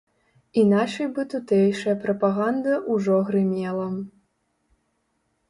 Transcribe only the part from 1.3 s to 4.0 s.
тутэйшая прапаганда ўжо грымела.